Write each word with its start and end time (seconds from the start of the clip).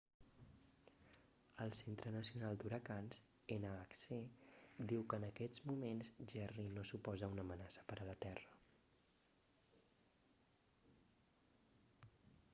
el 1.65 1.73
centre 1.79 2.11
nacional 2.13 2.55
d'huracans 2.61 3.19
nhc 3.55 4.15
diu 4.93 5.03
que 5.11 5.19
en 5.21 5.25
aquests 5.27 5.61
moments 5.71 6.09
jerry 6.33 6.65
no 6.79 6.85
suposa 6.93 7.29
una 7.35 7.43
amenaça 7.47 7.85
per 7.91 7.97
a 7.99 8.07
la 8.09 8.15
terra 8.25 8.55